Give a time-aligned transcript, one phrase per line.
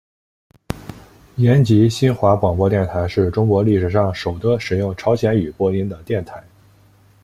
[1.35, 6.43] 延吉新华广播电台是中国历史上首个使用朝鲜语播音的电台。